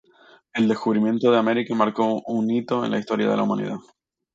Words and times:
El 0.55 0.67
descubrimiento 0.67 1.31
de 1.31 1.37
América 1.37 1.75
marcó 1.75 2.23
un 2.25 2.49
hito 2.49 2.83
en 2.83 2.89
la 2.89 2.97
historia 2.97 3.29
de 3.29 3.37
la 3.37 3.43
humanidad. 3.43 3.77